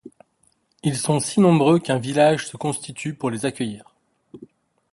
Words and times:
Ils 0.81 0.97
sont 0.97 1.19
si 1.19 1.39
nombreux 1.39 1.77
qu’un 1.77 1.99
village 1.99 2.47
se 2.47 2.57
constitue 2.57 3.13
pour 3.13 3.29
les 3.29 3.45
accueillir. 3.45 3.93